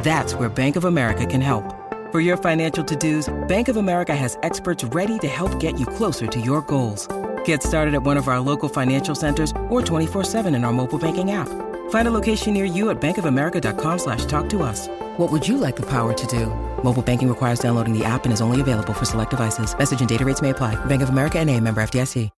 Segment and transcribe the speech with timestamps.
[0.00, 1.64] That's where Bank of America can help.
[2.12, 6.26] For your financial to-dos, Bank of America has experts ready to help get you closer
[6.26, 7.08] to your goals.
[7.46, 11.30] Get started at one of our local financial centers or 24-7 in our mobile banking
[11.30, 11.48] app.
[11.90, 14.88] Find a location near you at bankofamerica.com slash talk to us.
[15.16, 16.46] What would you like the power to do?
[16.82, 19.76] Mobile banking requires downloading the app and is only available for select devices.
[19.78, 20.74] Message and data rates may apply.
[20.84, 22.30] Bank of America and a member FDIC.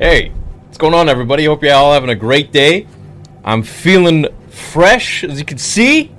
[0.00, 0.30] Hey,
[0.64, 1.44] what's going on, everybody?
[1.44, 2.86] Hope you're all having a great day.
[3.44, 4.26] I'm feeling
[4.60, 6.12] fresh, as you can see.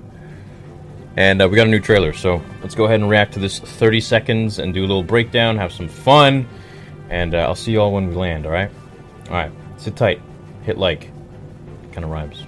[1.18, 3.60] And uh, we got a new trailer, so let's go ahead and react to this
[3.60, 6.48] 30 seconds and do a little breakdown, have some fun,
[7.10, 8.72] and uh, I'll see you all when we land, alright?
[9.28, 10.22] Alright, sit tight,
[10.64, 11.12] hit like.
[11.92, 12.46] Kind of rhymes.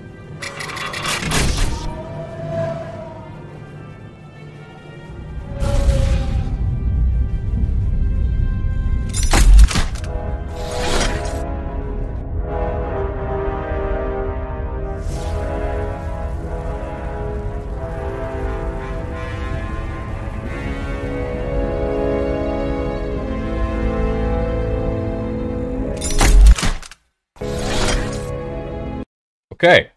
[29.63, 29.91] Okay.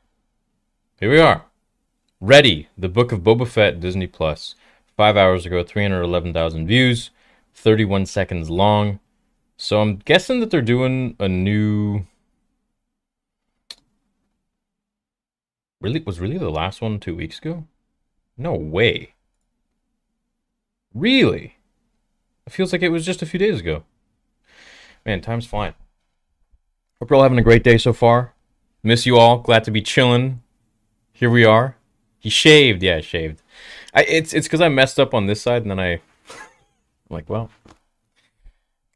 [1.01, 1.47] Here we are.
[2.21, 2.69] Ready.
[2.79, 4.55] The Book of Boba Fett, Disney Plus.
[4.97, 7.11] Five hours ago, 311,000 views,
[7.53, 9.01] 31 seconds long.
[9.57, 12.07] So I'm guessing that they're doing a new.
[15.81, 15.99] Really?
[15.99, 17.65] Was really the last one two weeks ago?
[18.39, 19.15] No way.
[20.95, 21.57] Really?
[22.47, 23.83] It feels like it was just a few days ago.
[25.05, 25.75] Man, time's flying.
[27.01, 28.36] Hope you're all having a great day so far.
[28.87, 29.39] Miss you all.
[29.39, 30.43] Glad to be chilling.
[31.13, 31.75] Here we are.
[32.21, 32.85] He shaved.
[32.85, 33.43] Yeah, shaved.
[33.93, 35.95] I, it's it's because I messed up on this side, and then I,
[36.31, 37.51] I'm like, well,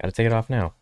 [0.00, 0.74] gotta take it off now.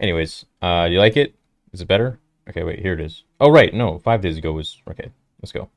[0.00, 1.36] Anyways, uh, you like it?
[1.72, 2.18] Is it better?
[2.48, 3.22] Okay, wait, here it is.
[3.38, 5.12] Oh, right, no, five days ago was okay.
[5.40, 5.70] Let's go.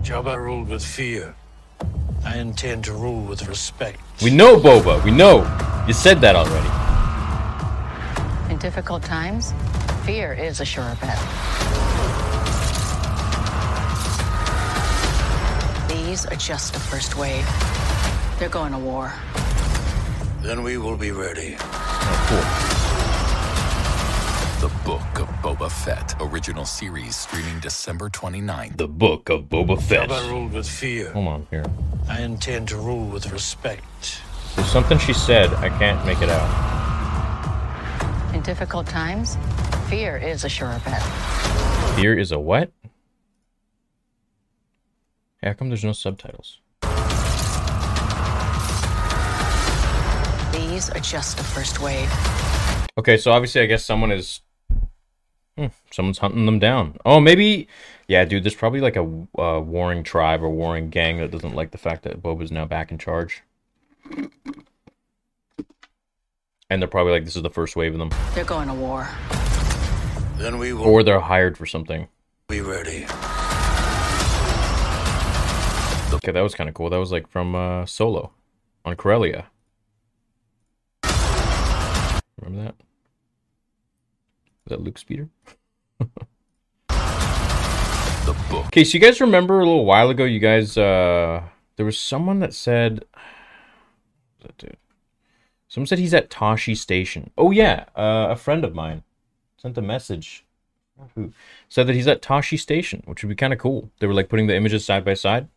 [0.00, 1.34] Jabba ruled with fear.
[2.24, 4.00] I intend to rule with respect.
[4.22, 5.04] We know Boba.
[5.04, 5.40] We know.
[5.86, 6.70] You said that already.
[8.50, 9.52] In difficult times,
[10.04, 11.18] fear is a sure bet.
[15.88, 17.46] These are just the first wave.
[18.38, 19.12] They're going to war.
[20.42, 21.56] Then we will be ready.
[21.58, 22.46] Oh,
[24.60, 28.76] The Book of Boba Fett original series streaming December 29th.
[28.78, 30.08] The Book of Boba Fett.
[30.08, 31.10] Jabba ruled with fear.
[31.12, 31.64] Hold on here.
[32.08, 34.22] I intend to rule with respect.
[34.56, 35.52] There's something she said.
[35.54, 36.50] I can't make it out.
[38.34, 39.36] In difficult times,
[39.90, 41.02] fear is a sure bet.
[41.96, 42.70] Fear is a what?
[45.42, 46.60] Hey, how come there's no subtitles?
[50.52, 52.08] These are just the first wave.
[52.98, 54.42] Okay, so obviously, I guess someone is.
[55.58, 56.96] Hmm, someone's hunting them down.
[57.04, 57.66] Oh, maybe.
[58.06, 59.02] Yeah, dude, there's probably like a
[59.36, 62.92] uh, warring tribe or warring gang that doesn't like the fact that Boba's now back
[62.92, 63.42] in charge.
[66.70, 68.10] And they're probably like, this is the first wave of them.
[68.34, 69.08] They're going to war.
[70.40, 72.08] Then we will Or they're hired for something.
[72.48, 73.04] be ready.
[76.14, 76.88] Okay, that was kind of cool.
[76.88, 78.32] That was like from uh, Solo
[78.86, 79.48] on Corellia.
[82.40, 82.74] Remember that?
[84.64, 85.28] Was that Luke Speeder?
[88.26, 88.66] The Book.
[88.66, 91.42] Okay, so you guys remember a little while ago, you guys, uh,
[91.76, 93.04] there was someone that said,
[94.42, 94.76] that dude?
[95.68, 97.30] Someone said he's at Tosche Station.
[97.36, 99.02] Oh yeah, uh, a friend of mine
[99.60, 100.44] sent a message.
[101.14, 101.32] Who
[101.68, 103.90] said that he's at Tosche Station, which would be kind of cool.
[104.00, 105.48] They were like putting the images side by side.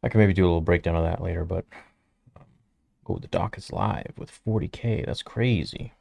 [0.00, 1.64] I can maybe do a little breakdown of that later, but
[3.06, 5.04] Oh, the doc is live with 40k.
[5.04, 5.92] That's crazy.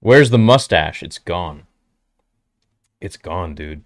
[0.00, 1.02] Where's the mustache?
[1.02, 1.64] It's gone.
[3.00, 3.84] It's gone, dude.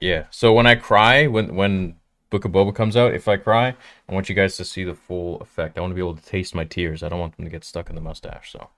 [0.00, 0.26] Yeah.
[0.30, 1.96] So when I cry, when when
[2.30, 3.74] Book of Boba comes out, if I cry,
[4.08, 5.76] I want you guys to see the full effect.
[5.76, 7.02] I want to be able to taste my tears.
[7.02, 8.52] I don't want them to get stuck in the mustache.
[8.52, 8.68] So.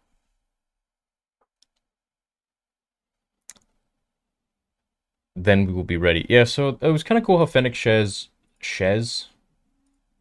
[5.36, 6.24] Then we will be ready.
[6.28, 6.44] Yeah.
[6.44, 8.28] So it was kind of cool how Fennec Shez
[8.60, 9.26] Shez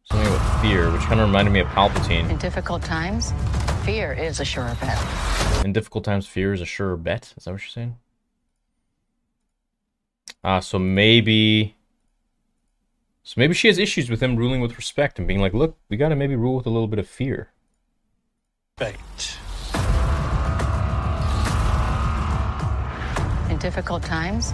[0.04, 2.30] something with fear, which kind of reminded me of Palpatine.
[2.30, 3.32] In difficult times,
[3.84, 5.64] fear is a sure bet.
[5.64, 7.34] In difficult times, fear is a sure bet.
[7.36, 7.96] Is that what you're saying?
[10.44, 11.74] Ah, uh, so maybe.
[13.24, 15.96] So maybe she has issues with him ruling with respect and being like, look, we
[15.96, 17.48] gotta maybe rule with a little bit of fear.
[18.78, 19.38] Respect.
[23.50, 24.52] In difficult times,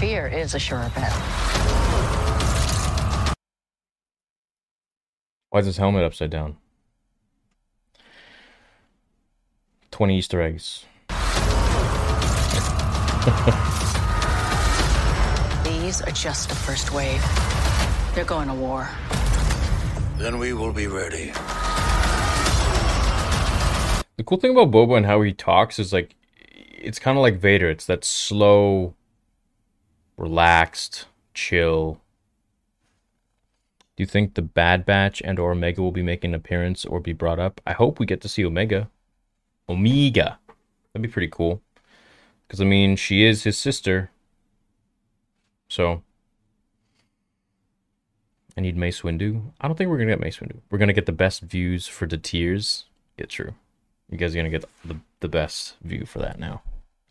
[0.00, 1.12] fear is a sure bet.
[5.50, 6.56] Why is his helmet upside down?
[9.90, 10.86] 20 Easter eggs.
[15.64, 17.22] These are just the first wave.
[18.14, 18.88] They're going to war.
[20.16, 21.32] Then we will be ready.
[24.16, 27.36] The cool thing about Boba and how he talks is like, it's kind of like
[27.36, 27.68] Vader.
[27.68, 28.94] It's that slow,
[30.20, 32.00] relaxed, chill.
[33.96, 37.00] Do you think the Bad Batch and or Omega will be making an appearance or
[37.00, 37.60] be brought up?
[37.66, 38.88] I hope we get to see Omega.
[39.68, 40.38] Omega.
[40.92, 41.60] That'd be pretty cool.
[42.46, 44.10] Because, I mean, she is his sister.
[45.68, 46.02] So,
[48.56, 49.42] I need Mace Windu.
[49.60, 50.60] I don't think we're going to get Mace Windu.
[50.70, 52.86] We're going to get the best views for the tears.
[53.16, 53.54] Yeah, true.
[54.10, 56.62] You guys are going to get the, the best view for that now.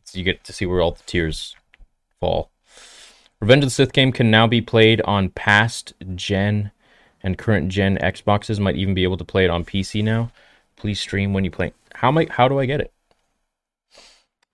[0.04, 1.56] So you get to see where all the tears
[2.20, 2.50] fall.
[3.42, 6.72] Revenge of the Sith game can now be played on past gen
[7.24, 8.60] and current gen Xboxes.
[8.60, 10.32] Might even be able to play it on PC now.
[10.76, 11.74] Please stream when you play.
[11.96, 12.94] How am I, How do I get it?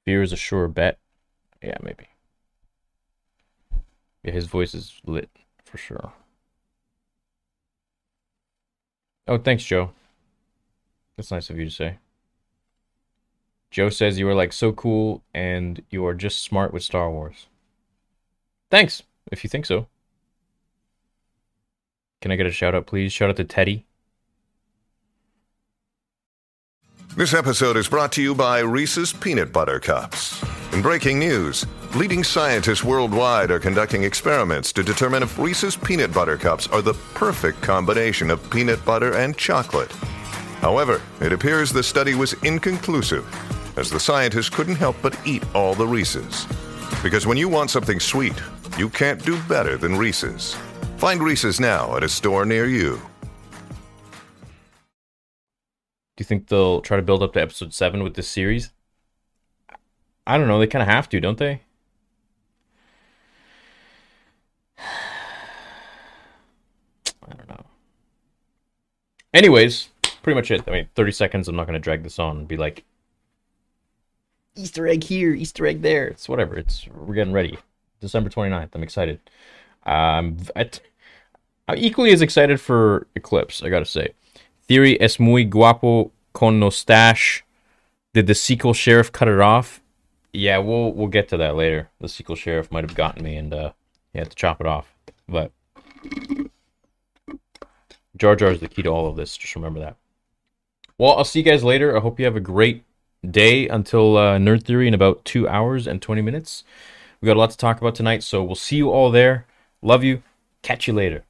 [0.06, 1.00] Fear is a sure bet.
[1.64, 2.06] Yeah, maybe.
[4.24, 5.30] Yeah, his voice is lit
[5.64, 6.14] for sure.
[9.28, 9.92] Oh, thanks, Joe.
[11.18, 11.98] That's nice of you to say.
[13.72, 17.48] Joe says you are like so cool and you are just smart with Star Wars.
[18.76, 19.88] Thanks, if you think so.
[22.20, 23.14] Can I get a shout out, please?
[23.14, 23.86] Shout out to Teddy.
[27.16, 30.44] This episode is brought to you by Reese's Peanut Butter Cups.
[30.74, 36.36] In breaking news, leading scientists worldwide are conducting experiments to determine if Reese's Peanut Butter
[36.36, 39.94] Cups are the perfect combination of peanut butter and chocolate.
[40.60, 43.26] However, it appears the study was inconclusive,
[43.78, 46.46] as the scientists couldn't help but eat all the Reese's.
[47.02, 48.34] Because when you want something sweet,
[48.78, 50.56] you can't do better than Reese's.
[50.98, 53.00] Find Reese's now at a store near you.
[56.16, 58.72] Do you think they'll try to build up to episode 7 with this series?
[60.28, 60.60] I don't know.
[60.60, 61.62] They kind of have to, don't they?
[64.80, 64.84] I
[67.28, 67.66] don't know.
[69.34, 69.90] Anyways,
[70.24, 70.64] pretty much it.
[70.68, 71.48] I mean, 30 seconds.
[71.48, 72.84] I'm not going to drag this on and be like,
[74.56, 76.08] Easter egg here, Easter egg there.
[76.08, 76.58] It's whatever.
[76.58, 77.58] It's We're getting ready.
[78.06, 78.70] December 29th.
[78.74, 79.20] I'm excited.
[79.86, 84.14] Um, I'm equally as excited for Eclipse, I gotta say.
[84.68, 87.44] Theory es muy guapo con no stash.
[88.14, 89.82] Did the sequel sheriff cut it off?
[90.34, 91.90] Yeah, we'll we'll get to that later.
[92.00, 93.72] The sequel sheriff might have gotten me and uh
[94.14, 94.94] he had to chop it off.
[95.28, 95.52] But
[98.16, 99.36] Jar Jar is the key to all of this.
[99.36, 99.96] Just remember that.
[100.98, 101.98] Well, I'll see you guys later.
[101.98, 102.84] I hope you have a great
[103.30, 106.64] day until uh, Nerd Theory in about two hours and 20 minutes.
[107.22, 109.46] We got a lot to talk about tonight, so we'll see you all there.
[109.82, 110.24] Love you.
[110.62, 111.24] Catch you later.